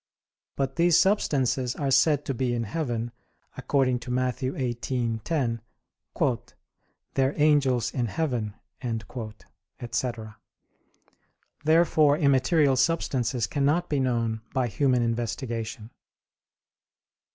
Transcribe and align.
But 0.55 0.77
these 0.77 0.97
substances 0.97 1.75
are 1.75 1.91
said 1.91 2.25
to 2.25 2.33
be 2.33 2.55
in 2.55 2.63
heaven, 2.63 3.11
according 3.55 3.99
to 3.99 4.09
Matt. 4.09 4.37
18:10, 4.37 5.59
"Their 7.13 7.33
angels 7.39 7.93
in 7.93 8.07
heaven," 8.07 8.55
etc. 9.79 10.37
Therefore 11.63 12.17
immaterial 12.17 12.75
substances 12.75 13.45
cannot 13.45 13.89
be 13.89 13.99
known 13.99 14.41
by 14.55 14.65
human 14.69 15.03
investigation. 15.03 15.91